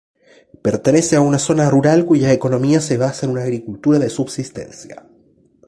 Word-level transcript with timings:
Pertenece 0.63 1.15
a 1.15 1.21
una 1.21 1.37
zona 1.37 1.69
rural 1.69 2.05
cuya 2.07 2.31
economía 2.33 2.81
se 2.81 2.97
basa 2.97 3.27
en 3.27 3.33
una 3.33 3.43
agricultura 3.43 3.99
de 3.99 4.09
subsistencia. 4.09 5.05